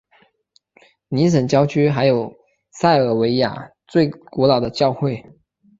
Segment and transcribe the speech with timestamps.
[1.09, 2.33] 尼什郊区还有
[2.71, 5.23] 塞尔维亚最古老的教会。